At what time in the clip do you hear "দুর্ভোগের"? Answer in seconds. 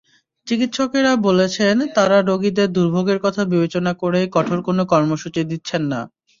2.75-3.19